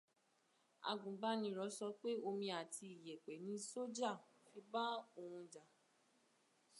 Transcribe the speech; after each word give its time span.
Àgùnbánirọ̀ 0.91 1.69
sọ 1.77 1.85
pé 2.01 2.09
omi 2.29 2.47
àti 2.59 2.85
iyẹ̀pẹ̀ 2.97 3.41
ni 3.45 3.53
sọ́jà 3.69 4.11
fi 4.49 4.59
bá 4.71 4.83
òun 5.19 5.43
jà 5.53 5.63